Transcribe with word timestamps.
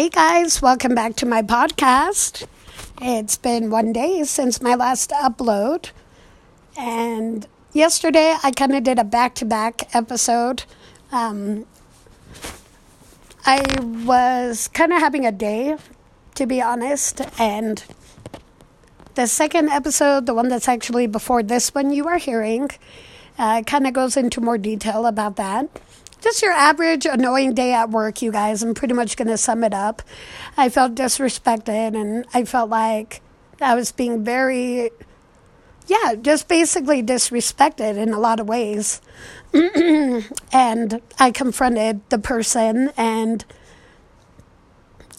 Hey 0.00 0.08
guys, 0.08 0.62
welcome 0.62 0.94
back 0.94 1.14
to 1.16 1.26
my 1.26 1.42
podcast. 1.42 2.46
It's 3.02 3.36
been 3.36 3.68
one 3.68 3.92
day 3.92 4.24
since 4.24 4.62
my 4.62 4.74
last 4.74 5.10
upload, 5.10 5.90
and 6.74 7.46
yesterday 7.74 8.34
I 8.42 8.50
kind 8.50 8.74
of 8.74 8.82
did 8.82 8.98
a 8.98 9.04
back 9.04 9.34
to 9.34 9.44
back 9.44 9.94
episode. 9.94 10.64
Um, 11.12 11.66
I 13.44 13.62
was 14.06 14.68
kind 14.68 14.94
of 14.94 15.00
having 15.00 15.26
a 15.26 15.32
day, 15.32 15.76
to 16.36 16.46
be 16.46 16.62
honest, 16.62 17.20
and 17.38 17.84
the 19.16 19.26
second 19.26 19.68
episode, 19.68 20.24
the 20.24 20.32
one 20.32 20.48
that's 20.48 20.66
actually 20.66 21.08
before 21.08 21.42
this 21.42 21.74
one 21.74 21.90
you 21.90 22.08
are 22.08 22.16
hearing, 22.16 22.70
uh, 23.38 23.64
kind 23.66 23.86
of 23.86 23.92
goes 23.92 24.16
into 24.16 24.40
more 24.40 24.56
detail 24.56 25.04
about 25.04 25.36
that 25.36 25.68
just 26.20 26.42
your 26.42 26.52
average 26.52 27.06
annoying 27.06 27.54
day 27.54 27.72
at 27.72 27.90
work, 27.90 28.22
you 28.22 28.32
guys. 28.32 28.62
I'm 28.62 28.74
pretty 28.74 28.94
much 28.94 29.16
going 29.16 29.28
to 29.28 29.38
sum 29.38 29.64
it 29.64 29.74
up. 29.74 30.02
I 30.56 30.68
felt 30.68 30.94
disrespected 30.94 32.00
and 32.00 32.24
I 32.34 32.44
felt 32.44 32.70
like 32.70 33.22
I 33.60 33.74
was 33.74 33.92
being 33.92 34.24
very, 34.24 34.90
yeah, 35.86 36.14
just 36.20 36.48
basically 36.48 37.02
disrespected 37.02 37.96
in 37.96 38.12
a 38.12 38.18
lot 38.18 38.40
of 38.40 38.48
ways. 38.48 39.00
and 40.52 41.00
I 41.18 41.30
confronted 41.32 42.00
the 42.10 42.18
person 42.18 42.92
and 42.96 43.44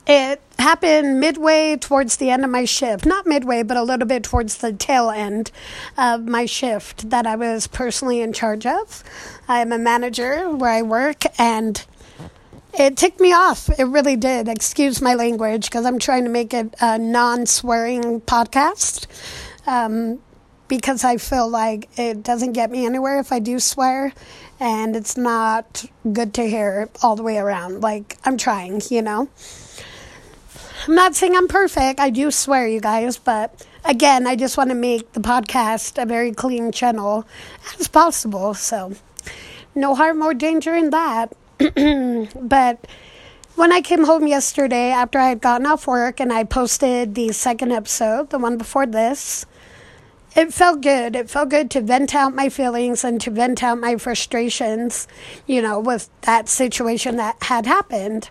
it 0.07 0.41
happened 0.57 1.19
midway 1.19 1.75
towards 1.75 2.17
the 2.17 2.29
end 2.29 2.43
of 2.43 2.49
my 2.51 2.65
shift. 2.65 3.05
Not 3.05 3.25
midway, 3.25 3.63
but 3.63 3.77
a 3.77 3.83
little 3.83 4.07
bit 4.07 4.23
towards 4.23 4.57
the 4.57 4.73
tail 4.73 5.09
end 5.09 5.51
of 5.97 6.25
my 6.25 6.45
shift 6.45 7.09
that 7.09 7.27
I 7.27 7.35
was 7.35 7.67
personally 7.67 8.21
in 8.21 8.33
charge 8.33 8.65
of. 8.65 9.03
I'm 9.47 9.71
a 9.71 9.77
manager 9.77 10.49
where 10.49 10.71
I 10.71 10.81
work, 10.81 11.23
and 11.39 11.83
it 12.73 12.97
ticked 12.97 13.19
me 13.19 13.33
off. 13.33 13.69
It 13.77 13.85
really 13.85 14.15
did. 14.15 14.47
Excuse 14.47 15.01
my 15.01 15.13
language 15.13 15.65
because 15.65 15.85
I'm 15.85 15.99
trying 15.99 16.23
to 16.23 16.29
make 16.29 16.53
it 16.53 16.73
a 16.79 16.97
non 16.97 17.45
swearing 17.45 18.21
podcast. 18.21 19.07
Um, 19.67 20.19
because 20.67 21.03
I 21.03 21.17
feel 21.17 21.49
like 21.49 21.89
it 21.99 22.23
doesn't 22.23 22.53
get 22.53 22.71
me 22.71 22.85
anywhere 22.85 23.19
if 23.19 23.33
I 23.33 23.39
do 23.39 23.59
swear, 23.59 24.13
and 24.57 24.95
it's 24.95 25.17
not 25.17 25.83
good 26.13 26.33
to 26.35 26.43
hear 26.47 26.87
all 27.03 27.17
the 27.17 27.23
way 27.23 27.37
around. 27.37 27.81
Like, 27.81 28.17
I'm 28.23 28.37
trying, 28.37 28.81
you 28.89 29.01
know? 29.01 29.27
I'm 30.87 30.95
not 30.95 31.15
saying 31.15 31.35
I'm 31.35 31.47
perfect. 31.47 31.99
I 31.99 32.09
do 32.09 32.31
swear, 32.31 32.67
you 32.67 32.81
guys, 32.81 33.17
but 33.17 33.65
again, 33.85 34.27
I 34.27 34.35
just 34.35 34.57
want 34.57 34.69
to 34.69 34.75
make 34.75 35.13
the 35.13 35.19
podcast 35.19 36.01
a 36.01 36.05
very 36.05 36.31
clean 36.31 36.71
channel 36.71 37.25
as 37.79 37.87
possible. 37.87 38.53
So, 38.53 38.93
no 39.75 39.95
harm 39.95 40.21
or 40.21 40.33
danger 40.33 40.75
in 40.75 40.89
that. 40.89 41.33
but 42.39 42.87
when 43.55 43.71
I 43.71 43.81
came 43.81 44.05
home 44.05 44.27
yesterday 44.27 44.89
after 44.91 45.19
I 45.19 45.29
had 45.29 45.41
gotten 45.41 45.67
off 45.67 45.85
work 45.85 46.19
and 46.19 46.33
I 46.33 46.43
posted 46.43 47.15
the 47.15 47.31
second 47.31 47.71
episode, 47.71 48.29
the 48.29 48.39
one 48.39 48.57
before 48.57 48.85
this, 48.85 49.45
it 50.35 50.53
felt 50.53 50.81
good. 50.81 51.15
It 51.15 51.29
felt 51.29 51.49
good 51.49 51.69
to 51.71 51.81
vent 51.81 52.15
out 52.15 52.33
my 52.33 52.47
feelings 52.47 53.03
and 53.03 53.19
to 53.21 53.29
vent 53.29 53.61
out 53.61 53.79
my 53.79 53.97
frustrations, 53.97 55.07
you 55.45 55.61
know, 55.61 55.79
with 55.79 56.09
that 56.21 56.47
situation 56.47 57.17
that 57.17 57.35
had 57.43 57.65
happened. 57.65 58.29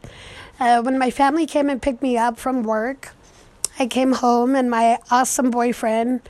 Uh, 0.60 0.82
when 0.82 0.98
my 0.98 1.10
family 1.10 1.46
came 1.46 1.70
and 1.70 1.80
picked 1.80 2.02
me 2.02 2.18
up 2.18 2.38
from 2.38 2.62
work, 2.62 3.14
I 3.78 3.86
came 3.86 4.12
home 4.12 4.54
and 4.54 4.70
my 4.70 4.98
awesome 5.10 5.50
boyfriend 5.50 6.20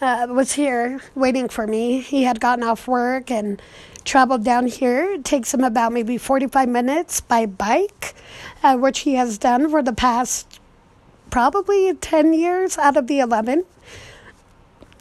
uh, 0.00 0.26
was 0.30 0.52
here 0.52 1.00
waiting 1.14 1.50
for 1.50 1.66
me. 1.66 2.00
He 2.00 2.22
had 2.22 2.40
gotten 2.40 2.64
off 2.64 2.88
work 2.88 3.30
and 3.30 3.60
traveled 4.04 4.42
down 4.42 4.68
here. 4.68 5.12
It 5.12 5.24
takes 5.24 5.52
him 5.52 5.62
about 5.62 5.92
maybe 5.92 6.16
45 6.16 6.66
minutes 6.66 7.20
by 7.20 7.44
bike, 7.44 8.14
uh, 8.62 8.78
which 8.78 9.00
he 9.00 9.14
has 9.16 9.36
done 9.36 9.68
for 9.68 9.82
the 9.82 9.92
past 9.92 10.60
probably 11.28 11.92
10 11.92 12.32
years 12.32 12.78
out 12.78 12.96
of 12.96 13.06
the 13.06 13.18
11. 13.18 13.66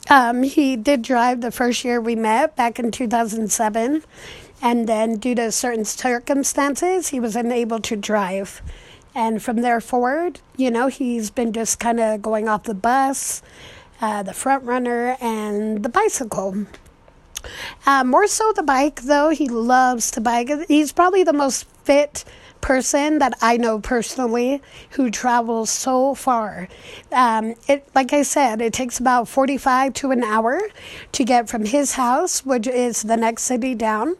Um, 0.09 0.43
he 0.43 0.75
did 0.75 1.03
drive 1.03 1.39
the 1.39 1.51
first 1.51 1.85
year 1.85 2.01
we 2.01 2.16
met 2.16 2.57
back 2.57 2.79
in 2.79 2.91
2007. 2.91 4.03
And 4.62 4.88
then, 4.88 5.18
due 5.18 5.35
to 5.35 5.51
certain 5.51 5.85
circumstances, 5.85 7.09
he 7.09 7.19
was 7.19 7.35
unable 7.35 7.79
to 7.81 7.95
drive. 7.95 8.62
And 9.13 9.41
from 9.41 9.57
there 9.57 9.81
forward, 9.81 10.41
you 10.56 10.72
know, 10.72 10.88
he's 10.88 11.29
been 11.29 11.53
just 11.53 11.79
kind 11.79 12.00
of 12.00 12.22
going 12.22 12.47
off 12.47 12.63
the 12.63 12.73
bus, 12.73 13.41
uh, 14.01 14.23
the 14.23 14.31
FrontRunner, 14.31 15.22
and 15.22 15.84
the 15.84 15.90
bicycle. 15.90 16.66
Uh, 17.85 18.03
more 18.03 18.28
so 18.28 18.51
the 18.51 18.63
bike, 18.63 19.01
though. 19.01 19.29
He 19.29 19.47
loves 19.47 20.12
to 20.12 20.22
bike. 20.22 20.50
He's 20.68 20.91
probably 20.91 21.24
the 21.24 21.34
most 21.34 21.66
fit 21.84 22.25
person 22.62 23.19
that 23.19 23.34
I 23.41 23.57
know 23.57 23.79
personally 23.79 24.62
who 24.91 25.09
travels 25.09 25.69
so 25.69 26.16
far. 26.16 26.68
Um, 27.12 27.56
it, 27.68 27.88
like 27.95 28.13
I 28.13 28.23
said, 28.23 28.62
it 28.62 28.73
takes 28.73 29.00
about 29.00 29.28
45 29.28 29.94
to 29.95 30.12
an 30.12 30.23
hour 30.23 30.59
to 31.12 31.23
get 31.23 31.50
from 31.50 31.66
his 31.66 31.94
house, 31.94 32.45
which 32.45 32.68
is 32.68 33.03
the 33.03 33.18
next 33.18 33.44
city 33.44 33.75
down. 33.75 34.16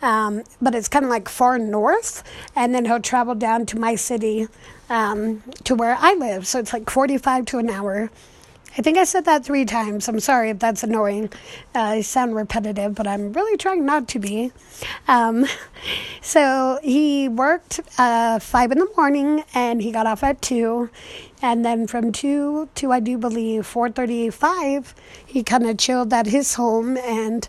Um, 0.00 0.42
but 0.60 0.74
it's 0.74 0.88
kind 0.88 1.04
of 1.04 1.10
like 1.10 1.28
far 1.28 1.58
north, 1.58 2.22
and 2.54 2.74
then 2.74 2.84
he'll 2.84 3.00
travel 3.00 3.34
down 3.34 3.66
to 3.66 3.78
my 3.78 3.96
city 3.96 4.46
um, 4.88 5.42
to 5.64 5.74
where 5.74 5.96
I 5.98 6.14
live. 6.14 6.46
So 6.46 6.58
it's 6.58 6.72
like 6.72 6.88
45 6.88 7.46
to 7.46 7.58
an 7.58 7.70
hour. 7.70 8.10
I 8.76 8.82
think 8.82 8.98
I 8.98 9.04
said 9.04 9.24
that 9.24 9.44
three 9.44 9.64
times. 9.64 10.08
I'm 10.08 10.20
sorry 10.20 10.50
if 10.50 10.58
that's 10.58 10.82
annoying. 10.82 11.30
Uh, 11.74 11.80
I 11.80 12.00
sound 12.02 12.36
repetitive, 12.36 12.94
but 12.94 13.06
I'm 13.06 13.32
really 13.32 13.56
trying 13.56 13.84
not 13.84 14.08
to 14.08 14.18
be. 14.18 14.52
Um, 15.08 15.46
so 16.20 16.78
he 16.82 17.28
worked 17.28 17.80
uh, 17.98 18.38
five 18.38 18.70
in 18.70 18.78
the 18.78 18.88
morning, 18.96 19.42
and 19.54 19.82
he 19.82 19.90
got 19.90 20.06
off 20.06 20.22
at 20.22 20.42
two, 20.42 20.90
and 21.40 21.64
then 21.64 21.86
from 21.86 22.12
two 22.12 22.68
to 22.76 22.92
I 22.92 23.00
do 23.00 23.16
believe 23.18 23.66
four 23.66 23.90
thirty-five, 23.90 24.94
he 25.24 25.42
kind 25.42 25.66
of 25.66 25.78
chilled 25.78 26.12
at 26.12 26.26
his 26.26 26.54
home 26.54 26.96
and 26.98 27.48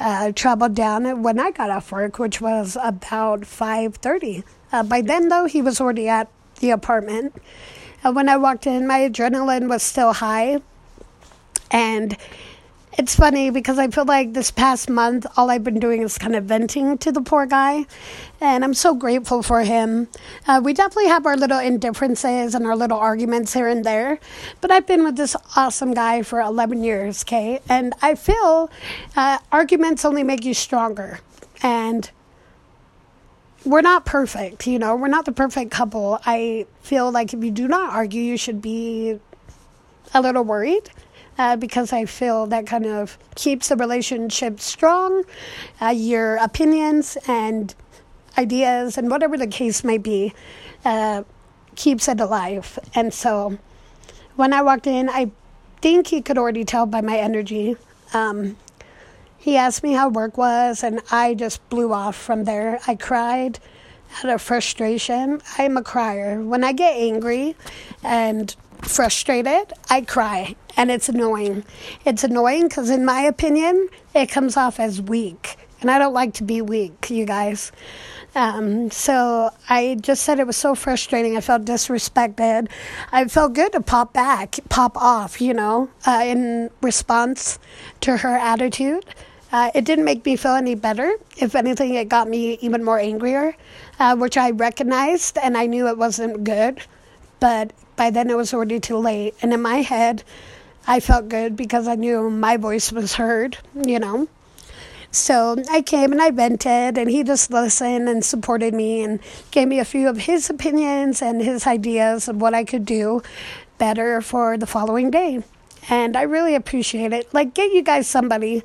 uh, 0.00 0.32
traveled 0.32 0.74
down 0.74 1.22
when 1.22 1.38
I 1.38 1.50
got 1.50 1.70
off 1.70 1.92
work, 1.92 2.18
which 2.18 2.40
was 2.40 2.76
about 2.82 3.44
five 3.44 3.96
thirty. 3.96 4.44
Uh, 4.72 4.82
by 4.82 5.02
then, 5.02 5.28
though, 5.28 5.44
he 5.44 5.60
was 5.60 5.80
already 5.80 6.08
at 6.08 6.28
the 6.60 6.70
apartment 6.70 7.34
and 8.04 8.16
when 8.16 8.28
I 8.28 8.36
walked 8.36 8.66
in, 8.66 8.86
my 8.86 9.00
adrenaline 9.00 9.68
was 9.68 9.82
still 9.82 10.12
high. 10.12 10.60
And 11.70 12.16
it's 12.98 13.14
funny 13.14 13.48
because 13.48 13.78
I 13.78 13.88
feel 13.88 14.04
like 14.04 14.34
this 14.34 14.50
past 14.50 14.90
month, 14.90 15.24
all 15.36 15.50
I've 15.50 15.64
been 15.64 15.80
doing 15.80 16.02
is 16.02 16.18
kind 16.18 16.36
of 16.36 16.44
venting 16.44 16.98
to 16.98 17.10
the 17.10 17.22
poor 17.22 17.46
guy. 17.46 17.86
And 18.40 18.62
I'm 18.64 18.74
so 18.74 18.94
grateful 18.94 19.42
for 19.42 19.62
him. 19.62 20.08
Uh, 20.46 20.60
we 20.62 20.74
definitely 20.74 21.08
have 21.08 21.24
our 21.24 21.36
little 21.36 21.58
indifferences 21.58 22.54
and 22.54 22.66
our 22.66 22.76
little 22.76 22.98
arguments 22.98 23.54
here 23.54 23.66
and 23.66 23.82
there. 23.84 24.18
But 24.60 24.70
I've 24.70 24.86
been 24.86 25.04
with 25.04 25.16
this 25.16 25.34
awesome 25.56 25.94
guy 25.94 26.22
for 26.22 26.40
11 26.40 26.84
years, 26.84 27.24
okay? 27.24 27.60
And 27.68 27.94
I 28.02 28.14
feel 28.14 28.70
uh, 29.16 29.38
arguments 29.50 30.04
only 30.04 30.22
make 30.22 30.44
you 30.44 30.52
stronger. 30.52 31.20
And 31.62 32.10
we're 33.64 33.82
not 33.82 34.04
perfect, 34.04 34.66
you 34.66 34.78
know, 34.78 34.96
we're 34.96 35.08
not 35.08 35.24
the 35.24 35.32
perfect 35.32 35.70
couple. 35.70 36.18
I 36.26 36.66
feel 36.82 37.10
like 37.10 37.32
if 37.32 37.42
you 37.42 37.50
do 37.50 37.68
not 37.68 37.92
argue, 37.92 38.22
you 38.22 38.36
should 38.36 38.60
be 38.60 39.18
a 40.14 40.20
little 40.20 40.44
worried. 40.44 40.90
Uh, 41.38 41.56
because 41.56 41.94
I 41.94 42.04
feel 42.04 42.46
that 42.48 42.66
kind 42.66 42.84
of 42.84 43.16
keeps 43.36 43.68
the 43.68 43.76
relationship 43.76 44.60
strong. 44.60 45.24
Uh, 45.80 45.88
your 45.88 46.36
opinions 46.36 47.16
and 47.26 47.74
ideas, 48.36 48.98
and 48.98 49.10
whatever 49.10 49.38
the 49.38 49.46
case 49.46 49.82
may 49.82 49.96
be, 49.96 50.34
uh, 50.84 51.22
keeps 51.74 52.06
it 52.06 52.20
alive. 52.20 52.78
And 52.94 53.14
so 53.14 53.58
when 54.36 54.52
I 54.52 54.60
walked 54.60 54.86
in, 54.86 55.08
I 55.08 55.30
think 55.80 56.08
he 56.08 56.20
could 56.20 56.36
already 56.36 56.64
tell 56.64 56.84
by 56.84 57.00
my 57.00 57.16
energy. 57.16 57.76
Um, 58.12 58.58
he 59.42 59.56
asked 59.56 59.82
me 59.82 59.92
how 59.92 60.08
work 60.08 60.38
was, 60.38 60.84
and 60.84 61.00
I 61.10 61.34
just 61.34 61.68
blew 61.68 61.92
off 61.92 62.14
from 62.14 62.44
there. 62.44 62.78
I 62.86 62.94
cried 62.94 63.58
out 64.18 64.30
of 64.30 64.40
frustration. 64.40 65.42
I'm 65.58 65.76
a 65.76 65.82
crier. 65.82 66.40
When 66.40 66.62
I 66.62 66.72
get 66.72 66.94
angry 66.94 67.56
and 68.04 68.54
frustrated, 68.82 69.72
I 69.90 70.02
cry, 70.02 70.54
and 70.76 70.92
it's 70.92 71.08
annoying. 71.08 71.64
It's 72.04 72.22
annoying 72.22 72.68
because, 72.68 72.88
in 72.88 73.04
my 73.04 73.22
opinion, 73.22 73.88
it 74.14 74.30
comes 74.30 74.56
off 74.56 74.78
as 74.78 75.02
weak, 75.02 75.56
and 75.80 75.90
I 75.90 75.98
don't 75.98 76.14
like 76.14 76.34
to 76.34 76.44
be 76.44 76.62
weak, 76.62 77.10
you 77.10 77.26
guys. 77.26 77.72
Um, 78.36 78.92
so 78.92 79.50
I 79.68 79.96
just 80.00 80.22
said 80.22 80.38
it 80.38 80.46
was 80.46 80.56
so 80.56 80.76
frustrating. 80.76 81.36
I 81.36 81.40
felt 81.40 81.64
disrespected. 81.64 82.68
I 83.10 83.24
felt 83.26 83.54
good 83.54 83.72
to 83.72 83.80
pop 83.80 84.12
back, 84.12 84.60
pop 84.68 84.96
off, 84.96 85.40
you 85.40 85.52
know, 85.52 85.90
uh, 86.06 86.22
in 86.24 86.70
response 86.80 87.58
to 88.02 88.18
her 88.18 88.36
attitude. 88.36 89.04
Uh, 89.52 89.70
it 89.74 89.84
didn't 89.84 90.06
make 90.06 90.24
me 90.24 90.34
feel 90.34 90.54
any 90.54 90.74
better. 90.74 91.14
If 91.36 91.54
anything, 91.54 91.94
it 91.94 92.08
got 92.08 92.26
me 92.26 92.58
even 92.62 92.82
more 92.82 92.98
angrier, 92.98 93.54
uh, 94.00 94.16
which 94.16 94.38
I 94.38 94.50
recognized 94.50 95.36
and 95.36 95.56
I 95.56 95.66
knew 95.66 95.88
it 95.88 95.98
wasn't 95.98 96.42
good. 96.42 96.80
But 97.38 97.72
by 97.96 98.10
then 98.10 98.30
it 98.30 98.36
was 98.36 98.54
already 98.54 98.80
too 98.80 98.96
late. 98.96 99.34
And 99.42 99.52
in 99.52 99.60
my 99.60 99.82
head, 99.82 100.24
I 100.86 101.00
felt 101.00 101.28
good 101.28 101.54
because 101.54 101.86
I 101.86 101.96
knew 101.96 102.30
my 102.30 102.56
voice 102.56 102.90
was 102.90 103.14
heard, 103.14 103.58
you 103.86 103.98
know. 103.98 104.28
So 105.10 105.62
I 105.70 105.82
came 105.82 106.12
and 106.12 106.22
I 106.22 106.30
vented, 106.30 106.96
and 106.96 107.10
he 107.10 107.22
just 107.22 107.50
listened 107.50 108.08
and 108.08 108.24
supported 108.24 108.72
me 108.72 109.02
and 109.02 109.20
gave 109.50 109.68
me 109.68 109.78
a 109.78 109.84
few 109.84 110.08
of 110.08 110.16
his 110.16 110.48
opinions 110.48 111.20
and 111.20 111.42
his 111.42 111.66
ideas 111.66 112.28
of 112.28 112.40
what 112.40 112.54
I 112.54 112.64
could 112.64 112.86
do 112.86 113.22
better 113.76 114.22
for 114.22 114.56
the 114.56 114.66
following 114.66 115.10
day. 115.10 115.42
And 115.90 116.16
I 116.16 116.22
really 116.22 116.54
appreciate 116.54 117.12
it. 117.12 117.32
Like, 117.34 117.52
get 117.52 117.72
you 117.72 117.82
guys 117.82 118.06
somebody, 118.06 118.62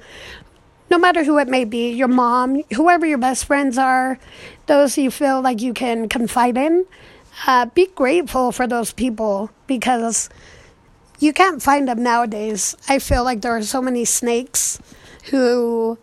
no 0.89 0.98
matter 0.98 1.24
who 1.24 1.38
it 1.38 1.48
may 1.48 1.66
be 1.66 1.92
your 1.92 2.07
mom, 2.07 2.63
whoever 2.74 3.06
your 3.06 3.18
best 3.18 3.45
friends 3.45 3.78
are, 3.78 4.19
those 4.68 4.98
you 4.98 5.12
feel 5.12 5.42
like 5.42 5.62
you 5.62 5.74
can 5.74 6.07
confide 6.10 6.57
in. 6.57 6.86
Uh, 7.45 7.66
be 7.66 7.88
grateful 7.88 8.51
for 8.51 8.66
those 8.68 8.94
people 8.94 9.51
because 9.68 10.30
you 11.19 11.34
can't 11.34 11.62
find 11.62 11.88
them 11.88 12.01
nowadays. 12.01 12.75
I 12.89 13.00
feel 13.00 13.24
like 13.24 13.42
there 13.42 13.56
are 13.56 13.62
so 13.62 13.81
many 13.81 14.06
snakes 14.06 14.80
who 15.25 15.98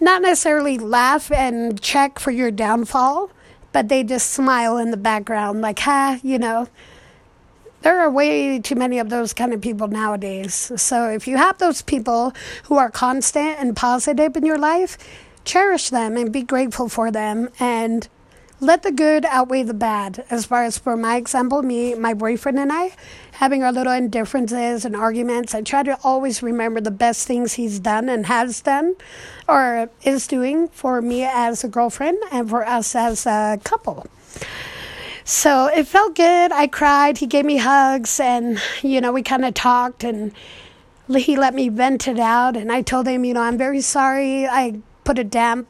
not 0.00 0.22
necessarily 0.22 0.78
laugh 0.78 1.30
and 1.32 1.80
check 1.80 2.18
for 2.18 2.30
your 2.30 2.50
downfall, 2.50 3.30
but 3.72 3.88
they 3.88 4.02
just 4.02 4.30
smile 4.30 4.76
in 4.78 4.90
the 4.90 4.96
background, 4.96 5.60
like, 5.60 5.80
ha, 5.80 6.18
you 6.22 6.38
know. 6.38 6.68
There 7.82 8.00
are 8.00 8.10
way 8.10 8.58
too 8.58 8.74
many 8.74 8.98
of 8.98 9.08
those 9.08 9.32
kind 9.32 9.54
of 9.54 9.60
people 9.60 9.88
nowadays. 9.88 10.72
So 10.76 11.08
if 11.08 11.28
you 11.28 11.36
have 11.36 11.58
those 11.58 11.82
people 11.82 12.32
who 12.64 12.76
are 12.76 12.90
constant 12.90 13.58
and 13.58 13.76
positive 13.76 14.36
in 14.36 14.44
your 14.44 14.58
life, 14.58 14.98
cherish 15.44 15.90
them 15.90 16.16
and 16.16 16.32
be 16.32 16.42
grateful 16.42 16.88
for 16.88 17.10
them 17.10 17.48
and 17.60 18.08
let 18.60 18.82
the 18.82 18.90
good 18.90 19.24
outweigh 19.26 19.62
the 19.62 19.74
bad. 19.74 20.24
As 20.30 20.44
far 20.44 20.64
as 20.64 20.76
for 20.76 20.96
my 20.96 21.16
example, 21.16 21.62
me, 21.62 21.94
my 21.94 22.12
boyfriend, 22.12 22.58
and 22.58 22.72
I 22.72 22.96
having 23.32 23.62
our 23.62 23.70
little 23.70 23.92
indifferences 23.92 24.84
and 24.84 24.96
arguments, 24.96 25.54
I 25.54 25.62
try 25.62 25.84
to 25.84 25.96
always 26.02 26.42
remember 26.42 26.80
the 26.80 26.90
best 26.90 27.28
things 27.28 27.52
he's 27.52 27.78
done 27.78 28.08
and 28.08 28.26
has 28.26 28.60
done 28.60 28.96
or 29.48 29.88
is 30.02 30.26
doing 30.26 30.66
for 30.68 31.00
me 31.00 31.22
as 31.22 31.62
a 31.62 31.68
girlfriend 31.68 32.18
and 32.32 32.50
for 32.50 32.66
us 32.66 32.96
as 32.96 33.26
a 33.26 33.60
couple. 33.62 34.06
So 35.28 35.66
it 35.66 35.86
felt 35.86 36.14
good. 36.14 36.52
I 36.52 36.68
cried. 36.68 37.18
He 37.18 37.26
gave 37.26 37.44
me 37.44 37.58
hugs, 37.58 38.18
and 38.18 38.58
you 38.80 38.98
know, 38.98 39.12
we 39.12 39.22
kind 39.22 39.44
of 39.44 39.52
talked, 39.52 40.02
and 40.02 40.32
he 41.06 41.36
let 41.36 41.52
me 41.52 41.68
vent 41.68 42.08
it 42.08 42.18
out. 42.18 42.56
And 42.56 42.72
I 42.72 42.80
told 42.80 43.06
him, 43.06 43.26
you 43.26 43.34
know, 43.34 43.42
I'm 43.42 43.58
very 43.58 43.82
sorry. 43.82 44.46
I 44.46 44.80
put 45.04 45.18
a 45.18 45.24
damp, 45.24 45.68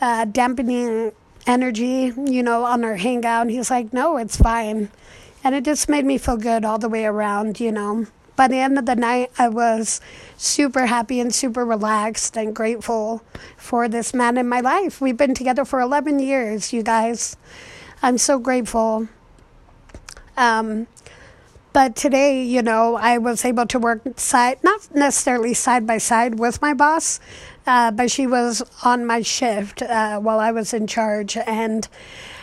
uh, 0.00 0.24
dampening 0.24 1.12
energy, 1.46 2.14
you 2.16 2.42
know, 2.42 2.64
on 2.64 2.84
our 2.84 2.96
hangout. 2.96 3.42
And 3.42 3.50
he's 3.50 3.70
like, 3.70 3.92
no, 3.92 4.16
it's 4.16 4.38
fine. 4.38 4.90
And 5.44 5.54
it 5.54 5.66
just 5.66 5.90
made 5.90 6.06
me 6.06 6.16
feel 6.16 6.38
good 6.38 6.64
all 6.64 6.78
the 6.78 6.88
way 6.88 7.04
around, 7.04 7.60
you 7.60 7.70
know. 7.70 8.06
By 8.34 8.48
the 8.48 8.60
end 8.60 8.78
of 8.78 8.86
the 8.86 8.96
night, 8.96 9.30
I 9.38 9.50
was 9.50 10.00
super 10.38 10.86
happy 10.86 11.20
and 11.20 11.34
super 11.34 11.66
relaxed 11.66 12.34
and 12.34 12.56
grateful 12.56 13.22
for 13.58 13.88
this 13.88 14.14
man 14.14 14.38
in 14.38 14.48
my 14.48 14.60
life. 14.60 15.02
We've 15.02 15.18
been 15.18 15.34
together 15.34 15.66
for 15.66 15.80
11 15.80 16.18
years, 16.18 16.72
you 16.72 16.82
guys. 16.82 17.36
I'm 18.04 18.18
so 18.18 18.38
grateful. 18.38 19.08
Um, 20.36 20.88
but 21.72 21.96
today, 21.96 22.42
you 22.42 22.60
know, 22.60 22.96
I 22.96 23.16
was 23.16 23.46
able 23.46 23.64
to 23.68 23.78
work 23.78 24.02
side, 24.20 24.58
not 24.62 24.94
necessarily 24.94 25.54
side 25.54 25.86
by 25.86 25.96
side 25.96 26.38
with 26.38 26.60
my 26.60 26.74
boss, 26.74 27.18
uh, 27.66 27.92
but 27.92 28.10
she 28.10 28.26
was 28.26 28.62
on 28.84 29.06
my 29.06 29.22
shift 29.22 29.80
uh, 29.80 30.20
while 30.20 30.38
I 30.38 30.50
was 30.50 30.74
in 30.74 30.86
charge. 30.86 31.38
And 31.38 31.88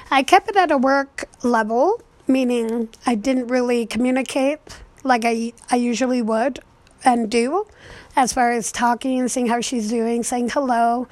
I 0.10 0.24
kept 0.24 0.50
it 0.50 0.56
at 0.56 0.72
a 0.72 0.80
work 0.80 1.30
level, 1.44 2.02
meaning 2.26 2.90
I 3.06 3.14
didn't 3.14 3.46
really 3.46 3.86
communicate 3.86 4.60
like 5.04 5.26
I, 5.26 5.54
I 5.70 5.76
usually 5.76 6.24
would 6.24 6.58
and 7.06 7.30
do 7.30 7.68
as 8.16 8.34
far 8.34 8.52
as 8.52 8.72
talking, 8.72 9.20
and 9.20 9.30
seeing 9.30 9.46
how 9.46 9.62
she's 9.62 9.90
doing, 9.92 10.24
saying 10.24 10.50
hello. 10.50 11.08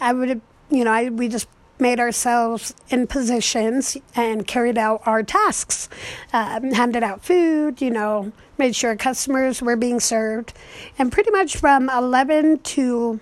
I 0.00 0.12
would, 0.12 0.40
you 0.70 0.82
know, 0.82 0.90
I, 0.90 1.08
we 1.08 1.28
just 1.28 1.46
made 1.78 1.98
ourselves 1.98 2.74
in 2.90 3.06
positions 3.06 3.96
and 4.14 4.46
carried 4.46 4.78
out 4.78 5.02
our 5.04 5.22
tasks, 5.22 5.88
um, 6.32 6.72
handed 6.72 7.02
out 7.02 7.24
food, 7.24 7.80
you 7.80 7.90
know, 7.90 8.32
made 8.58 8.76
sure 8.76 8.94
customers 8.96 9.60
were 9.60 9.76
being 9.76 10.00
served. 10.00 10.52
And 10.98 11.10
pretty 11.10 11.30
much 11.30 11.56
from 11.56 11.90
11 11.90 12.60
to 12.60 13.20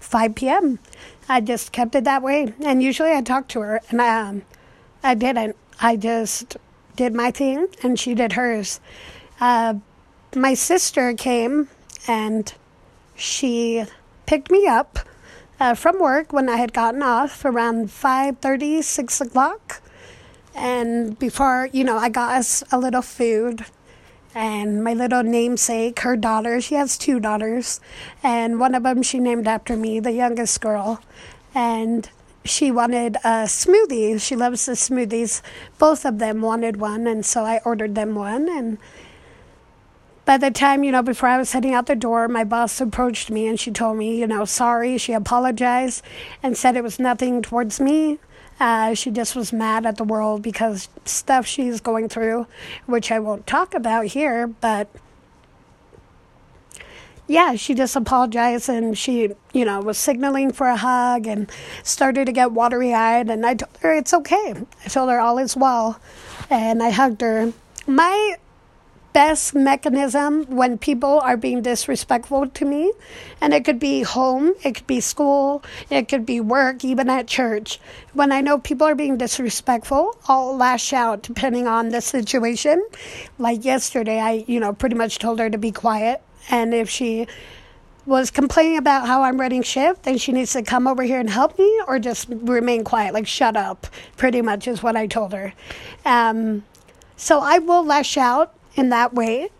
5 0.00 0.34
p.m. 0.34 0.78
I 1.28 1.40
just 1.40 1.72
kept 1.72 1.94
it 1.94 2.04
that 2.04 2.22
way. 2.22 2.54
And 2.64 2.82
usually 2.82 3.12
I 3.12 3.20
talked 3.22 3.50
to 3.52 3.60
her, 3.60 3.80
and 3.90 4.00
I, 4.00 4.20
um, 4.20 4.42
I 5.02 5.14
didn't. 5.14 5.56
I 5.80 5.96
just 5.96 6.56
did 6.94 7.14
my 7.14 7.30
thing, 7.30 7.66
and 7.82 7.98
she 7.98 8.14
did 8.14 8.32
hers. 8.32 8.80
Uh, 9.40 9.74
my 10.34 10.54
sister 10.54 11.12
came, 11.14 11.68
and 12.06 12.52
she 13.16 13.84
picked 14.26 14.50
me 14.50 14.66
up 14.66 14.98
uh, 15.60 15.74
from 15.74 15.98
work 15.98 16.32
when 16.32 16.48
I 16.48 16.56
had 16.56 16.72
gotten 16.72 17.02
off 17.02 17.44
around 17.44 17.88
5.30, 17.88 18.82
6 18.82 19.20
o'clock. 19.20 19.82
And 20.54 21.18
before, 21.18 21.68
you 21.72 21.84
know, 21.84 21.98
I 21.98 22.08
got 22.08 22.32
us 22.32 22.62
a 22.72 22.78
little 22.78 23.02
food 23.02 23.66
and 24.36 24.84
my 24.84 24.92
little 24.92 25.22
namesake, 25.22 26.00
her 26.00 26.14
daughter, 26.14 26.60
she 26.60 26.74
has 26.74 26.98
two 26.98 27.18
daughters, 27.18 27.80
and 28.22 28.60
one 28.60 28.74
of 28.74 28.82
them 28.82 29.02
she 29.02 29.18
named 29.18 29.48
after 29.48 29.78
me, 29.78 29.98
the 29.98 30.12
youngest 30.12 30.60
girl, 30.60 31.00
and 31.54 32.10
she 32.44 32.70
wanted 32.70 33.16
a 33.24 33.48
smoothie. 33.48 34.20
She 34.20 34.36
loves 34.36 34.66
the 34.66 34.72
smoothies. 34.72 35.40
Both 35.78 36.04
of 36.04 36.18
them 36.18 36.42
wanted 36.42 36.76
one, 36.76 37.06
and 37.06 37.24
so 37.24 37.44
I 37.44 37.62
ordered 37.64 37.94
them 37.94 38.14
one. 38.14 38.46
And 38.48 38.76
by 40.26 40.36
the 40.36 40.50
time, 40.50 40.82
you 40.82 40.90
know, 40.90 41.02
before 41.02 41.28
I 41.28 41.38
was 41.38 41.52
heading 41.52 41.72
out 41.72 41.86
the 41.86 41.94
door, 41.94 42.26
my 42.26 42.42
boss 42.42 42.80
approached 42.80 43.30
me 43.30 43.46
and 43.46 43.58
she 43.58 43.70
told 43.70 43.96
me, 43.96 44.18
you 44.18 44.26
know, 44.26 44.44
sorry. 44.44 44.98
She 44.98 45.12
apologized 45.12 46.02
and 46.42 46.56
said 46.56 46.76
it 46.76 46.82
was 46.82 46.98
nothing 46.98 47.40
towards 47.42 47.80
me. 47.80 48.18
Uh, 48.58 48.92
she 48.94 49.12
just 49.12 49.36
was 49.36 49.52
mad 49.52 49.86
at 49.86 49.98
the 49.98 50.04
world 50.04 50.42
because 50.42 50.88
stuff 51.04 51.46
she's 51.46 51.80
going 51.80 52.08
through, 52.08 52.46
which 52.86 53.12
I 53.12 53.20
won't 53.20 53.46
talk 53.46 53.72
about 53.72 54.06
here, 54.06 54.48
but 54.48 54.88
yeah, 57.28 57.54
she 57.54 57.74
just 57.74 57.94
apologized 57.94 58.68
and 58.68 58.98
she, 58.98 59.30
you 59.52 59.64
know, 59.64 59.80
was 59.80 59.96
signaling 59.96 60.52
for 60.52 60.66
a 60.66 60.76
hug 60.76 61.26
and 61.26 61.50
started 61.84 62.26
to 62.26 62.32
get 62.32 62.52
watery 62.52 62.94
eyed. 62.94 63.30
And 63.30 63.44
I 63.46 63.54
told 63.54 63.76
her 63.78 63.94
it's 63.94 64.14
okay. 64.14 64.54
I 64.84 64.88
told 64.88 65.10
her 65.10 65.20
all 65.20 65.38
is 65.38 65.56
well. 65.56 66.00
And 66.50 66.82
I 66.82 66.90
hugged 66.90 67.20
her. 67.20 67.52
My 67.88 68.36
best 69.16 69.54
mechanism 69.54 70.44
when 70.44 70.76
people 70.76 71.18
are 71.20 71.38
being 71.38 71.62
disrespectful 71.62 72.46
to 72.50 72.66
me. 72.66 72.92
And 73.40 73.54
it 73.54 73.64
could 73.64 73.78
be 73.78 74.02
home, 74.02 74.52
it 74.62 74.74
could 74.74 74.86
be 74.86 75.00
school, 75.00 75.64
it 75.88 76.06
could 76.06 76.26
be 76.26 76.38
work, 76.38 76.84
even 76.84 77.08
at 77.08 77.26
church. 77.26 77.80
When 78.12 78.30
I 78.30 78.42
know 78.42 78.58
people 78.58 78.86
are 78.86 78.94
being 78.94 79.16
disrespectful, 79.16 80.18
I'll 80.28 80.54
lash 80.54 80.92
out 80.92 81.22
depending 81.22 81.66
on 81.66 81.88
the 81.88 82.02
situation. 82.02 82.86
Like 83.38 83.64
yesterday, 83.64 84.20
I, 84.20 84.44
you 84.46 84.60
know, 84.60 84.74
pretty 84.74 84.96
much 84.96 85.18
told 85.18 85.38
her 85.38 85.48
to 85.48 85.56
be 85.56 85.72
quiet. 85.72 86.20
And 86.50 86.74
if 86.74 86.90
she 86.90 87.26
was 88.04 88.30
complaining 88.30 88.76
about 88.76 89.06
how 89.06 89.22
I'm 89.22 89.40
running 89.40 89.62
shift, 89.62 90.02
then 90.02 90.18
she 90.18 90.30
needs 90.32 90.52
to 90.52 90.62
come 90.62 90.86
over 90.86 91.02
here 91.02 91.20
and 91.20 91.30
help 91.30 91.58
me 91.58 91.80
or 91.88 91.98
just 91.98 92.28
remain 92.28 92.84
quiet, 92.84 93.14
like 93.14 93.26
shut 93.26 93.56
up, 93.56 93.86
pretty 94.18 94.42
much 94.42 94.68
is 94.68 94.82
what 94.82 94.94
I 94.94 95.06
told 95.06 95.32
her. 95.32 95.54
Um, 96.04 96.64
so 97.16 97.40
I 97.40 97.60
will 97.60 97.82
lash 97.82 98.18
out 98.18 98.52
in 98.76 98.90
that 98.90 99.12
way. 99.14 99.50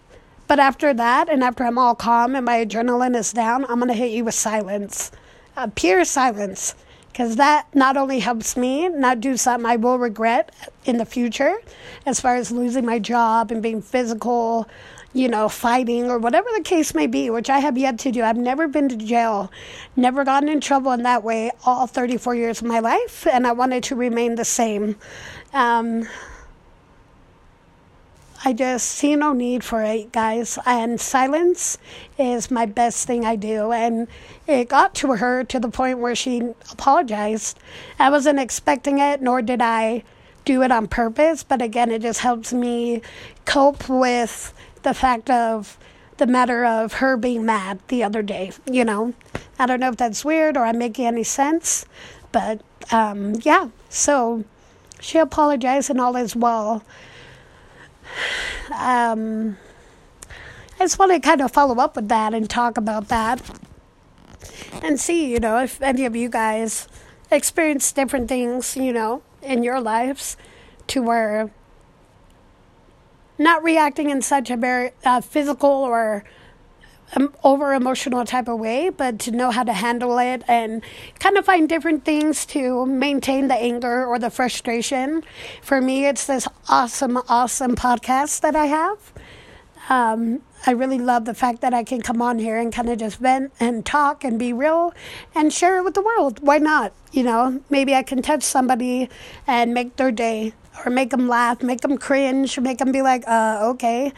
But 0.47 0.61
after 0.61 0.95
that, 0.95 1.29
and 1.29 1.43
after 1.43 1.65
I'm 1.65 1.79
all 1.79 1.95
calm 1.97 2.37
and 2.37 2.47
my 2.47 2.65
adrenaline 2.65 3.17
is 3.17 3.33
down, 3.33 3.65
I'm 3.65 3.81
going 3.81 3.89
to 3.89 3.95
hit 3.95 4.13
you 4.13 4.25
with 4.25 4.35
silence, 4.35 5.11
uh, 5.57 5.69
pure 5.75 6.05
silence. 6.05 6.77
Because 7.11 7.37
that 7.37 7.67
not 7.75 7.97
only 7.97 8.21
helps 8.21 8.57
me 8.59 8.89
not 8.89 9.21
do 9.21 9.39
something 9.39 9.69
I 9.69 9.77
will 9.77 9.99
regret 9.99 10.55
in 10.85 10.99
the 10.99 11.07
future, 11.07 11.57
as 12.05 12.21
far 12.21 12.37
as 12.37 12.53
losing 12.53 12.85
my 12.85 12.99
job 12.99 13.51
and 13.51 13.63
being 13.63 13.81
physical, 13.81 14.69
you 15.15 15.27
know, 15.27 15.49
fighting 15.49 16.11
or 16.11 16.19
whatever 16.19 16.49
the 16.55 16.63
case 16.63 16.95
may 16.95 17.07
be, 17.07 17.31
which 17.31 17.49
I 17.49 17.61
have 17.61 17.79
yet 17.79 17.99
to 18.01 18.13
do. 18.13 18.23
I've 18.23 18.37
never 18.37 18.69
been 18.69 18.91
to 18.91 18.97
jail, 18.97 19.51
never 19.97 20.25
gotten 20.25 20.51
in 20.51 20.61
trouble 20.61 20.93
in 20.93 21.05
that 21.05 21.25
way 21.25 21.53
all 21.65 21.87
34 21.87 22.35
years 22.35 22.61
of 22.61 22.67
my 22.67 22.81
life, 22.81 23.27
and 23.27 23.47
I 23.47 23.53
wanted 23.53 23.83
to 23.85 23.97
remain 23.97 24.35
the 24.35 24.45
same. 24.45 24.97
Um, 25.55 26.07
I 28.45 28.53
just 28.53 28.87
see 28.87 29.17
no 29.17 29.33
need 29.33 29.65
for 29.65 29.83
it, 29.83 30.13
guys. 30.13 30.59
And 30.67 31.01
silence 31.01 31.79
is 32.19 32.51
my 32.51 32.67
best 32.67 33.07
thing 33.07 33.25
I 33.25 33.37
do. 33.37 33.73
And 33.73 34.09
it 34.47 34.69
got 34.69 34.95
to 34.97 35.13
her 35.17 35.45
to 35.45 35.61
the 35.61 35.69
point 35.69 35.99
where 35.99 36.15
she 36.15 36.43
apologized. 36.71 37.59
I 37.99 38.11
wasn't 38.11 38.39
expecting 38.39 38.99
it, 38.99 39.23
nor 39.23 39.43
did 39.43 39.63
I 39.63 40.05
do 40.45 40.63
it 40.63 40.71
on 40.71 40.87
purpose. 40.87 41.43
But 41.43 41.63
again, 41.63 41.91
it 41.91 42.03
just 42.03 42.21
helps 42.21 42.53
me 42.53 43.03
cope 43.45 43.89
with 43.89 44.53
the 44.83 44.95
fact 44.95 45.31
of 45.31 45.79
the 46.19 46.27
matter 46.27 46.65
of 46.65 46.95
her 46.95 47.17
being 47.17 47.45
mad 47.45 47.81
the 47.89 48.03
other 48.03 48.23
day. 48.23 48.53
You 48.71 48.85
know, 48.85 49.15
I 49.59 49.67
don't 49.67 49.81
know 49.81 49.91
if 49.91 49.97
that's 49.97 50.25
weird 50.25 50.57
or 50.57 50.65
I'm 50.65 50.79
making 50.79 51.07
any 51.07 51.25
sense, 51.25 51.85
but 52.33 52.61
um, 52.91 53.35
yeah. 53.43 53.69
So 53.89 54.45
she 55.01 55.19
apologized 55.19 55.91
and 55.91 56.01
all 56.01 56.17
is 56.17 56.35
well 56.35 56.83
um, 58.75 59.57
I 60.79 60.85
just 60.85 60.99
want 60.99 61.13
to 61.13 61.21
kind 61.21 61.41
of 61.41 61.53
follow 61.53 61.79
up 61.79 61.97
with 61.97 62.09
that 62.09 62.35
and 62.35 62.49
talk 62.49 62.77
about 62.77 63.09
that. 63.09 63.41
and 64.83 65.01
see, 65.01 65.31
you 65.31 65.41
know, 65.41 65.63
if 65.63 65.81
any 65.81 66.05
of 66.05 66.15
you 66.15 66.29
guys 66.29 66.89
experience 67.31 67.91
different 67.93 68.29
things, 68.29 68.77
you 68.77 68.93
know, 68.93 69.23
in 69.43 69.63
your 69.63 69.81
lives 69.81 70.37
to 70.89 71.03
where 71.03 71.51
not 73.39 73.63
reacting 73.63 74.11
in 74.11 74.23
such 74.23 74.51
a 74.51 74.57
very 74.57 74.93
uh, 75.05 75.21
physical 75.21 75.71
or 75.71 76.25
um, 77.15 77.33
over 77.45 77.73
emotional 77.73 78.25
type 78.25 78.49
of 78.49 78.59
way, 78.59 78.91
but 78.91 79.19
to 79.21 79.31
know 79.31 79.51
how 79.51 79.63
to 79.63 79.73
handle 79.73 80.19
it 80.19 80.43
and 80.49 80.83
kind 81.21 81.37
of 81.37 81.45
find 81.45 81.69
different 81.69 82.05
things 82.05 82.45
to 82.47 82.85
maintain 82.87 83.49
the 83.49 83.55
anger 83.55 84.05
or 84.05 84.19
the 84.19 84.31
frustration. 84.31 85.23
For 85.63 85.81
me, 85.81 86.07
it's 86.07 86.27
this 86.27 86.49
awesome, 86.69 87.19
awesome 87.29 87.77
podcast 87.77 88.41
that 88.41 88.57
I 88.57 88.67
have. 88.67 89.13
Um, 89.89 90.43
I 90.67 90.73
really 90.73 90.99
love 90.99 91.27
the 91.27 91.35
fact 91.35 91.61
that 91.61 91.73
I 91.73 91.85
can 91.85 92.01
come 92.03 92.21
on 92.21 92.39
here 92.39 92.59
and 92.59 92.73
kind 92.73 92.89
of 92.89 92.99
just 92.99 93.19
vent 93.19 93.53
and 93.61 93.87
talk 93.87 94.25
and 94.25 94.39
be 94.39 94.53
real 94.53 94.93
and 95.35 95.53
share 95.53 95.79
it 95.79 95.85
with 95.85 95.95
the 95.95 96.03
world. 96.03 96.41
Why 96.41 96.59
not? 96.59 96.93
You 97.13 97.23
know, 97.23 97.61
maybe 97.71 97.95
I 97.95 98.03
can 98.03 98.21
touch 98.21 98.43
somebody 98.43 99.09
and 99.47 99.73
make 99.73 99.97
their 99.97 100.11
day 100.11 100.55
or 100.85 100.91
make 100.91 101.11
them 101.11 101.29
laugh, 101.29 101.63
make 101.63 101.81
them 101.81 101.97
cringe, 101.99 102.59
make 102.59 102.79
them 102.79 102.93
be 102.93 103.01
like, 103.01 103.27
uh, 103.27 103.61
okay, 103.63 104.13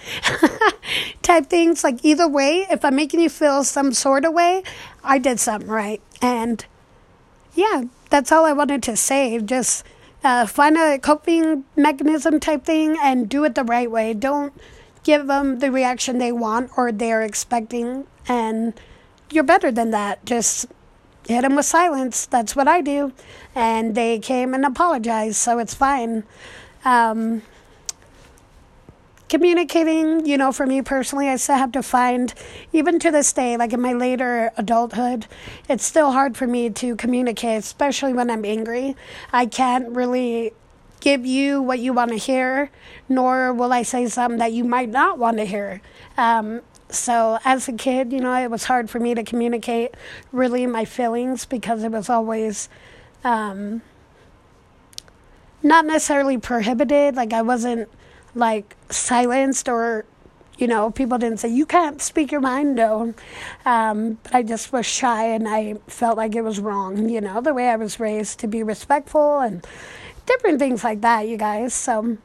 type 1.23 1.47
things. 1.47 1.85
Like, 1.85 2.05
either 2.05 2.27
way, 2.27 2.67
if 2.71 2.85
I'm 2.85 2.97
making 2.97 3.21
you 3.21 3.29
feel 3.29 3.63
some 3.63 3.93
sort 3.93 4.25
of 4.25 4.33
way, 4.33 4.63
I 5.05 5.19
did 5.19 5.39
something 5.39 5.71
right. 5.71 6.01
And 6.21 6.65
yeah, 7.55 7.85
that's 8.11 8.33
all 8.33 8.45
I 8.45 8.53
wanted 8.53 8.83
to 8.85 8.97
say. 8.97 9.39
Just 9.41 9.85
uh, 10.25 10.47
find 10.47 10.77
a 10.77 10.99
coping 10.99 11.65
mechanism 11.77 12.41
type 12.41 12.65
thing 12.65 12.97
and 13.01 13.29
do 13.29 13.45
it 13.45 13.55
the 13.55 13.65
right 13.65 13.91
way. 13.91 14.15
Don't 14.15 14.53
give 15.09 15.27
them 15.27 15.61
the 15.61 15.73
reaction 15.73 16.19
they 16.19 16.31
want 16.31 16.71
or 16.77 16.93
they're 16.93 17.23
expecting. 17.23 18.07
And 18.29 18.79
you're 19.31 19.43
better 19.43 19.73
than 19.73 19.91
that. 19.93 20.23
Just 20.27 20.67
hit 21.27 21.41
them 21.41 21.57
with 21.57 21.65
silence. 21.65 22.27
That's 22.27 22.55
what 22.55 22.69
I 22.69 22.83
do. 22.83 23.13
And 23.55 23.95
they 23.95 24.19
came 24.19 24.53
and 24.53 24.67
apologized, 24.67 25.37
so 25.37 25.59
it's 25.61 25.73
fine. 25.73 26.25
Um, 26.85 27.41
communicating, 29.31 30.27
you 30.27 30.37
know, 30.37 30.53
for 30.53 30.67
me 30.67 30.83
personally, 30.83 31.31
I 31.31 31.37
still 31.37 31.57
have 31.57 31.73
to 31.73 31.83
find, 31.83 32.35
even 32.75 32.99
to 32.99 33.11
this 33.11 33.33
day, 33.33 33.57
like 33.57 33.73
in 33.73 33.81
my 33.81 33.95
later 33.95 34.51
adulthood, 34.59 35.27
it's 35.71 35.87
still 35.87 36.13
hard 36.13 36.37
for 36.37 36.47
me 36.47 36.69
to 36.69 36.95
communicate, 36.97 37.61
especially 37.61 38.13
when 38.13 38.29
I'm 38.31 38.45
angry. 38.45 38.95
I 39.33 39.47
can't 39.47 39.89
really 39.89 40.53
give 41.01 41.25
you 41.25 41.63
what 41.63 41.79
you 41.79 41.93
want 41.93 42.11
to 42.11 42.17
hear, 42.17 42.71
nor 43.09 43.53
will 43.53 43.73
I 43.73 43.83
say 43.83 44.07
something 44.09 44.39
that 44.39 44.53
you 44.53 44.65
might 44.65 44.89
not 44.89 45.19
want 45.19 45.39
to 45.39 45.45
hear. 45.45 45.81
Um, 46.17 46.63
so 46.91 47.39
as 47.45 47.69
a 47.69 47.73
kid, 47.73 48.13
you 48.13 48.21
know, 48.21 48.35
it 48.35 48.51
was 48.51 48.65
hard 48.65 48.89
for 48.89 48.99
me 48.99 49.15
to 49.15 49.23
communicate 49.23 49.95
really 50.33 50.67
my 50.67 50.85
feelings 50.85 51.45
because 51.45 51.85
it 51.85 51.93
was 51.93 52.09
always 52.09 52.69
um, 53.25 53.83
not 55.63 55.85
necessarily 55.85 56.39
prohibited. 56.39 57.15
Like 57.17 57.33
I 57.33 57.43
wasn't 57.43 57.89
like 58.35 58.77
silenced 58.91 59.69
or 59.69 60.05
you 60.59 60.67
know 60.67 60.91
people 60.91 61.19
didn't 61.19 61.39
say 61.39 61.49
you 61.49 61.65
can't 61.65 62.03
speak 62.03 62.31
your 62.33 62.41
mind 62.41 62.75
no 62.75 63.15
um, 63.65 64.19
but 64.23 64.35
i 64.35 64.43
just 64.43 64.73
was 64.73 64.85
shy 64.85 65.25
and 65.27 65.49
i 65.49 65.75
felt 65.87 66.17
like 66.17 66.35
it 66.35 66.43
was 66.43 66.61
wrong 66.61 67.09
you 67.09 67.21
know 67.21 67.41
the 67.41 67.55
way 67.55 67.69
i 67.69 67.77
was 67.77 67.99
raised 67.99 68.39
to 68.39 68.47
be 68.47 68.63
respectful 68.63 69.39
and 69.41 69.67
different 70.29 70.59
things 70.59 70.85
like 70.85 71.01
that 71.01 71.27
you 71.27 71.37
guys 71.37 71.75
so 71.75 72.17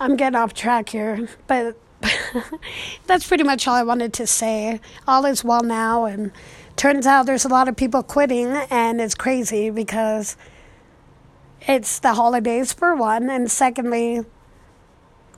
i'm 0.00 0.16
getting 0.16 0.36
off 0.36 0.52
track 0.52 0.88
here 0.88 1.28
but 1.46 1.76
that's 3.06 3.26
pretty 3.26 3.42
much 3.42 3.66
all 3.66 3.74
I 3.74 3.82
wanted 3.82 4.12
to 4.14 4.26
say. 4.26 4.80
All 5.06 5.24
is 5.24 5.44
well 5.44 5.62
now, 5.62 6.04
and 6.04 6.32
turns 6.76 7.06
out 7.06 7.26
there's 7.26 7.44
a 7.44 7.48
lot 7.48 7.68
of 7.68 7.76
people 7.76 8.02
quitting, 8.02 8.48
and 8.70 9.00
it's 9.00 9.14
crazy 9.14 9.70
because 9.70 10.36
it's 11.62 11.98
the 11.98 12.14
holidays 12.14 12.72
for 12.72 12.94
one, 12.94 13.30
and 13.30 13.50
secondly, 13.50 14.24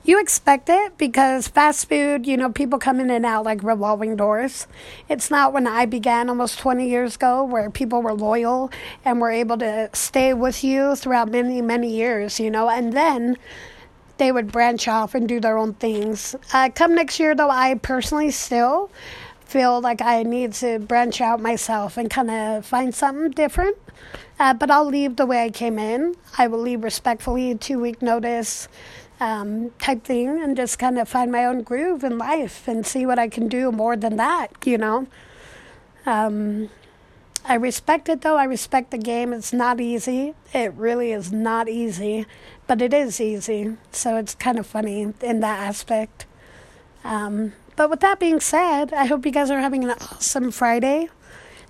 you 0.03 0.19
expect 0.19 0.69
it 0.69 0.97
because 0.97 1.47
fast 1.47 1.89
food, 1.89 2.25
you 2.25 2.37
know, 2.37 2.51
people 2.51 2.79
come 2.79 2.99
in 2.99 3.09
and 3.09 3.25
out 3.25 3.43
like 3.43 3.61
revolving 3.63 4.15
doors. 4.15 4.65
It's 5.09 5.29
not 5.29 5.53
when 5.53 5.67
I 5.67 5.85
began 5.85 6.29
almost 6.29 6.59
20 6.59 6.87
years 6.87 7.15
ago 7.15 7.43
where 7.43 7.69
people 7.69 8.01
were 8.01 8.13
loyal 8.13 8.71
and 9.03 9.19
were 9.19 9.31
able 9.31 9.57
to 9.57 9.89
stay 9.93 10.33
with 10.33 10.63
you 10.63 10.95
throughout 10.95 11.29
many, 11.29 11.61
many 11.61 11.93
years, 11.93 12.39
you 12.39 12.49
know, 12.49 12.69
and 12.69 12.93
then 12.93 13.37
they 14.17 14.31
would 14.31 14.51
branch 14.51 14.87
off 14.87 15.15
and 15.15 15.27
do 15.27 15.39
their 15.39 15.57
own 15.57 15.73
things. 15.73 16.35
Uh, 16.53 16.69
come 16.73 16.95
next 16.95 17.19
year, 17.19 17.35
though, 17.35 17.49
I 17.49 17.75
personally 17.75 18.31
still 18.31 18.89
feel 19.41 19.81
like 19.81 20.01
I 20.01 20.23
need 20.23 20.53
to 20.53 20.79
branch 20.79 21.21
out 21.21 21.41
myself 21.41 21.97
and 21.97 22.09
kind 22.09 22.29
of 22.29 22.65
find 22.65 22.93
something 22.93 23.31
different. 23.31 23.77
Uh, 24.39 24.53
but 24.53 24.71
I'll 24.71 24.85
leave 24.85 25.17
the 25.17 25.25
way 25.25 25.43
I 25.43 25.49
came 25.49 25.77
in. 25.77 26.15
I 26.37 26.47
will 26.47 26.59
leave 26.59 26.83
respectfully, 26.83 27.55
two 27.55 27.79
week 27.79 28.01
notice 28.01 28.69
um, 29.19 29.71
type 29.79 30.03
thing, 30.03 30.41
and 30.41 30.55
just 30.55 30.79
kind 30.79 30.97
of 30.97 31.07
find 31.07 31.31
my 31.31 31.45
own 31.45 31.63
groove 31.63 32.03
in 32.03 32.17
life 32.17 32.67
and 32.67 32.85
see 32.85 33.05
what 33.05 33.19
I 33.19 33.27
can 33.27 33.47
do 33.47 33.71
more 33.71 33.95
than 33.95 34.17
that, 34.17 34.51
you 34.65 34.77
know. 34.77 35.07
Um, 36.05 36.69
I 37.45 37.55
respect 37.55 38.09
it 38.09 38.21
though. 38.21 38.37
I 38.37 38.43
respect 38.43 38.91
the 38.91 38.97
game. 38.97 39.33
It's 39.33 39.53
not 39.53 39.79
easy. 39.79 40.33
It 40.53 40.73
really 40.73 41.11
is 41.11 41.31
not 41.31 41.67
easy 41.69 42.25
but 42.69 42.83
it 42.83 42.93
is 42.93 43.19
easy. 43.19 43.75
So 43.91 44.17
it's 44.17 44.35
kind 44.35 44.59
of 44.59 44.67
funny 44.67 45.11
in 45.21 45.39
that 45.39 45.59
aspect. 45.59 46.27
Um, 47.03 47.53
but 47.75 47.89
with 47.89 47.99
that 48.01 48.19
being 48.19 48.39
said, 48.39 48.93
I 48.93 49.05
hope 49.05 49.25
you 49.25 49.31
guys 49.31 49.49
are 49.49 49.59
having 49.59 49.83
an 49.83 49.89
awesome 49.89 50.51
Friday. 50.51 51.09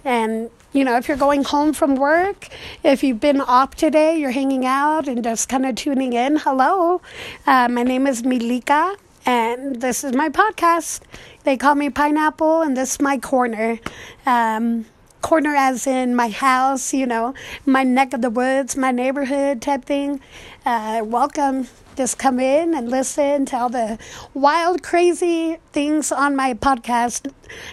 And, 0.06 0.50
you 0.72 0.86
know, 0.86 0.98
if 0.98 1.08
you're 1.08 1.18
going 1.18 1.44
home 1.44 1.74
from 1.74 1.96
work, 1.96 2.48
if 2.84 3.04
you've 3.04 3.20
been 3.20 3.42
off 3.42 3.76
today, 3.76 4.18
you're 4.18 4.32
hanging 4.32 4.66
out 4.66 5.08
and 5.08 5.24
just 5.24 5.50
kind 5.50 5.66
of 5.66 5.76
tuning 5.76 6.14
in, 6.14 6.38
hello. 6.38 7.02
Uh, 7.46 7.68
my 7.68 7.84
name 7.84 8.08
is 8.08 8.22
Milika, 8.22 8.96
and 9.26 9.82
this 9.82 10.04
is 10.04 10.14
my 10.14 10.30
podcast. 10.30 11.02
They 11.44 11.58
call 11.58 11.76
me 11.76 11.90
Pineapple, 11.90 12.62
and 12.62 12.78
this 12.78 12.94
is 12.94 13.02
my 13.02 13.18
corner. 13.18 13.80
Um, 14.26 14.86
corner 15.22 15.54
as 15.54 15.86
in 15.86 16.16
my 16.16 16.30
house, 16.30 16.94
you 16.94 17.06
know, 17.06 17.34
my 17.66 17.84
neck 17.84 18.14
of 18.14 18.22
the 18.22 18.30
woods, 18.30 18.78
my 18.78 18.92
neighborhood 18.92 19.62
type 19.62 19.84
thing. 19.86 20.22
Uh, 20.66 21.02
welcome. 21.04 21.68
Just 21.96 22.18
come 22.18 22.40
in 22.40 22.74
and 22.74 22.90
listen 22.90 23.46
to 23.48 23.58
all 23.58 23.70
the 23.70 24.00
wild, 24.34 24.82
crazy 24.82 25.58
things 25.74 26.14
on 26.14 26.36
my 26.36 26.54
podcast. 26.54 27.30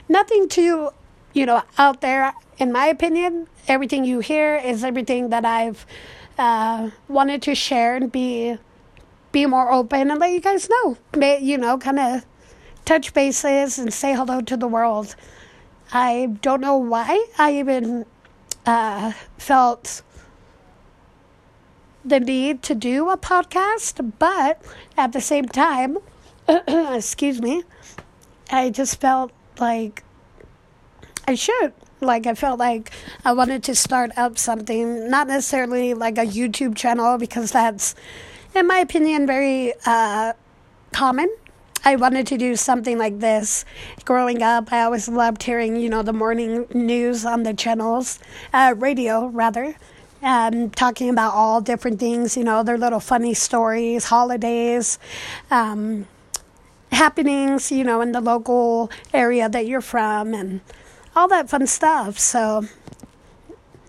Nothing 0.09 0.49
too, 0.49 0.91
you 1.37 1.45
know, 1.45 1.63
out 1.77 2.01
there, 2.01 2.33
in 2.57 2.73
my 2.73 2.87
opinion. 2.87 3.47
Everything 3.69 4.05
you 4.05 4.21
hear 4.21 4.57
is 4.57 4.83
everything 4.83 5.29
that 5.29 5.45
I've 5.45 5.85
uh, 6.39 6.91
wanted 7.09 7.43
to 7.43 7.55
share 7.55 7.97
and 7.97 8.11
be 8.11 8.57
be 9.33 9.45
more 9.45 9.71
open 9.71 10.11
and 10.11 10.19
let 10.19 10.31
you 10.31 10.41
guys 10.41 10.71
know. 10.71 10.97
You 11.21 11.59
know, 11.59 11.77
kind 11.77 11.99
of 11.99 12.25
touch 12.87 13.13
bases 13.13 13.79
and 13.79 13.93
say 13.93 14.15
hello 14.15 14.41
to 14.41 14.57
the 14.57 14.67
world. 14.67 15.15
I 15.93 16.37
don't 16.41 16.63
know 16.63 16.79
why 16.79 17.27
I 17.39 17.59
even 17.59 18.07
uh, 18.65 19.13
felt 19.37 20.03
the 22.03 22.19
need 22.19 22.63
to 22.63 22.75
do 22.75 23.11
a 23.11 23.19
podcast, 23.19 24.13
but 24.19 24.63
at 24.97 25.13
the 25.13 25.21
same 25.21 25.47
time, 25.47 25.99
excuse 26.49 27.43
me, 27.43 27.65
I 28.51 28.71
just 28.71 29.01
felt 29.03 29.33
like 29.59 30.03
I 31.27 31.35
should. 31.35 31.73
Like, 32.01 32.27
I 32.27 32.35
felt 32.35 32.59
like 32.59 32.91
I 33.25 33.33
wanted 33.33 33.63
to 33.65 33.75
start 33.75 34.13
up 34.17 34.39
something, 34.39 35.11
not 35.11 35.29
necessarily 35.29 35.95
like 35.95 36.19
a 36.19 36.27
YouTube 36.27 36.77
channel, 36.77 37.19
because 37.19 37.53
that's, 37.53 37.95
in 38.55 38.67
my 38.67 38.79
opinion, 38.79 39.27
very 39.27 39.73
uh, 39.87 40.35
common 40.93 41.29
I 41.87 41.95
wanted 41.95 42.27
to 42.27 42.37
do 42.37 42.57
something 42.57 42.99
like 42.99 43.21
this. 43.21 43.65
Growing 44.05 44.43
up, 44.43 44.73
I 44.73 44.83
always 44.83 45.09
loved 45.09 45.45
hearing, 45.45 45.77
you 45.77 45.89
know, 45.89 46.03
the 46.03 46.13
morning 46.13 46.67
news 46.75 47.25
on 47.25 47.45
the 47.45 47.55
channels, 47.55 48.19
uh, 48.53 48.75
radio 48.77 49.29
rather, 49.29 49.77
um, 50.21 50.71
talking 50.71 51.09
about 51.09 51.33
all 51.33 51.61
different 51.61 52.01
things, 52.01 52.37
you 52.37 52.43
know, 52.43 52.65
their 52.65 52.77
little 52.77 52.99
funny 52.99 53.35
stories, 53.35 54.07
holidays, 54.07 54.99
um, 55.49 56.09
happenings, 56.91 57.71
you 57.71 57.85
know, 57.85 58.01
in 58.01 58.11
the 58.11 58.21
local 58.21 58.91
area 59.15 59.49
that 59.49 59.69
you're 59.69 59.81
from, 59.81 60.35
and 60.35 60.61
all 61.17 61.27
that 61.29 61.49
fun 61.51 61.67
stuff. 61.67 62.19
So 62.19 62.67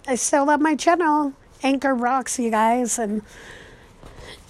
I 0.07 0.15
still 0.15 0.45
love 0.45 0.61
my 0.61 0.75
channel. 0.75 1.33
Anchor 1.63 1.93
rocks, 1.93 2.39
you 2.39 2.51
guys, 2.51 2.99
and 2.99 3.23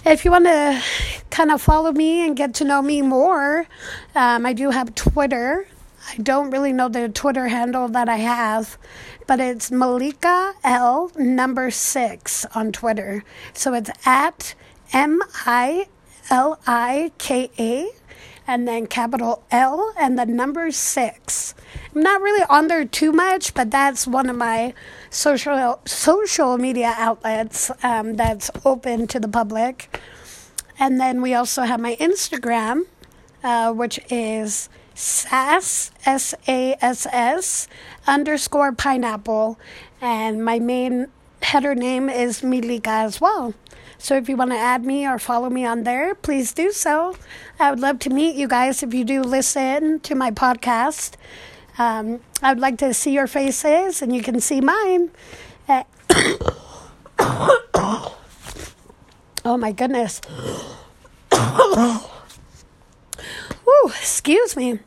if 0.04 0.24
you 0.24 0.30
want 0.30 0.44
to 0.44 0.82
kind 1.30 1.50
of 1.50 1.60
follow 1.60 1.90
me 1.90 2.26
and 2.26 2.36
get 2.36 2.54
to 2.54 2.64
know 2.64 2.82
me 2.82 3.00
more, 3.00 3.66
um, 4.14 4.44
I 4.44 4.52
do 4.52 4.70
have 4.70 4.94
Twitter. 4.94 5.66
I 6.10 6.16
don't 6.18 6.50
really 6.50 6.72
know 6.72 6.88
the 6.88 7.08
Twitter 7.08 7.48
handle 7.48 7.88
that 7.88 8.10
I 8.10 8.16
have, 8.16 8.76
but 9.26 9.40
it's 9.40 9.70
Milika 9.70 10.52
L 10.62 11.10
number 11.16 11.70
six 11.70 12.44
on 12.54 12.72
Twitter. 12.72 13.24
So 13.54 13.72
it's 13.72 13.90
at 14.06 14.54
M 14.92 15.20
I 15.46 15.88
L 16.30 16.60
I 16.66 17.10
K 17.16 17.50
A 17.58 17.88
and 18.46 18.68
then 18.68 18.86
capital 18.86 19.44
L 19.50 19.94
and 19.98 20.18
the 20.18 20.26
number 20.26 20.70
six. 20.70 21.54
I'm 21.94 22.02
not 22.02 22.20
really 22.20 22.44
on 22.48 22.68
there 22.68 22.84
too 22.84 23.12
much, 23.12 23.54
but 23.54 23.70
that's 23.70 24.06
one 24.06 24.28
of 24.28 24.36
my 24.36 24.74
social 25.10 25.80
social 25.86 26.58
media 26.58 26.94
outlets 26.96 27.70
um, 27.82 28.14
that's 28.14 28.50
open 28.64 29.06
to 29.08 29.18
the 29.18 29.28
public. 29.28 29.98
And 30.78 31.00
then 31.00 31.22
we 31.22 31.34
also 31.34 31.62
have 31.62 31.80
my 31.80 31.96
Instagram, 31.96 32.84
uh, 33.42 33.72
which 33.72 33.98
is 34.10 34.68
sass 34.94 35.90
s 36.04 36.34
a 36.46 36.76
s 36.80 37.06
s 37.10 37.68
underscore 38.06 38.72
pineapple, 38.72 39.58
and 40.00 40.44
my 40.44 40.58
main 40.58 41.06
header 41.42 41.74
name 41.74 42.08
is 42.08 42.42
Milika 42.42 43.04
as 43.06 43.20
well. 43.20 43.54
So 43.96 44.16
if 44.16 44.28
you 44.28 44.36
want 44.36 44.52
to 44.52 44.56
add 44.56 44.84
me 44.84 45.06
or 45.06 45.18
follow 45.18 45.50
me 45.50 45.64
on 45.64 45.82
there, 45.82 46.14
please 46.14 46.52
do 46.52 46.70
so. 46.70 47.16
I 47.58 47.70
would 47.70 47.80
love 47.80 47.98
to 48.00 48.10
meet 48.10 48.36
you 48.36 48.46
guys 48.46 48.82
if 48.82 48.94
you 48.94 49.04
do 49.04 49.22
listen 49.22 49.98
to 50.00 50.14
my 50.14 50.30
podcast. 50.30 51.14
Um, 51.78 52.20
I 52.42 52.52
would 52.52 52.60
like 52.60 52.78
to 52.78 52.92
see 52.92 53.12
your 53.12 53.28
faces 53.28 54.02
and 54.02 54.14
you 54.14 54.22
can 54.22 54.40
see 54.40 54.60
mine. 54.60 55.10
Uh, 55.68 55.84
oh 59.44 59.56
my 59.56 59.72
goodness. 59.72 60.20
Woo, 61.32 62.00
excuse 63.86 64.56
me. 64.56 64.80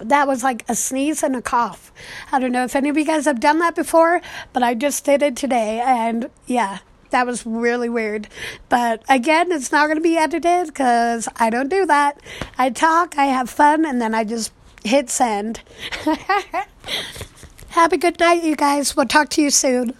That 0.00 0.26
was 0.26 0.42
like 0.42 0.64
a 0.68 0.74
sneeze 0.74 1.22
and 1.22 1.36
a 1.36 1.42
cough. 1.42 1.92
I 2.30 2.38
don't 2.38 2.52
know 2.52 2.64
if 2.64 2.76
any 2.76 2.88
of 2.88 2.96
you 2.96 3.04
guys 3.04 3.26
have 3.26 3.40
done 3.40 3.58
that 3.60 3.74
before, 3.74 4.20
but 4.52 4.62
I 4.62 4.74
just 4.74 5.04
did 5.04 5.22
it 5.22 5.36
today. 5.36 5.80
And 5.84 6.30
yeah, 6.46 6.78
that 7.10 7.26
was 7.26 7.46
really 7.46 7.88
weird. 7.88 8.28
But 8.68 9.04
again, 9.08 9.52
it's 9.52 9.70
not 9.70 9.86
going 9.86 9.96
to 9.96 10.02
be 10.02 10.16
edited 10.16 10.66
because 10.66 11.28
I 11.36 11.48
don't 11.48 11.68
do 11.68 11.86
that. 11.86 12.20
I 12.58 12.70
talk, 12.70 13.16
I 13.16 13.26
have 13.26 13.48
fun, 13.48 13.84
and 13.84 14.00
then 14.00 14.14
I 14.14 14.24
just 14.24 14.52
hit 14.84 15.10
send. 15.10 15.62
have 17.70 17.92
a 17.92 17.96
good 17.96 18.20
night, 18.20 18.44
you 18.44 18.54
guys. 18.54 18.94
We'll 18.94 19.06
talk 19.06 19.30
to 19.30 19.42
you 19.42 19.50
soon. 19.50 19.94